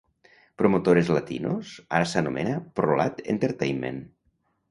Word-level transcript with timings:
Promotores 0.61 1.11
Latinos 1.15 1.73
ara 1.99 2.09
s'anomena 2.13 2.55
ProLat 2.79 3.23
Entertainment. 3.37 4.01